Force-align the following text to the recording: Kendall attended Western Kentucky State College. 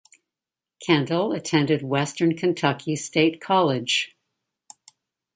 Kendall 0.83 1.31
attended 1.31 1.83
Western 1.83 2.35
Kentucky 2.35 2.95
State 2.95 3.39
College. 3.39 4.15